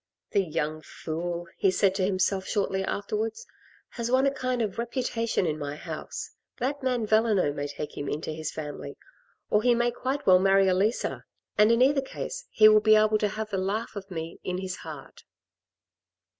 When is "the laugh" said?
13.51-13.95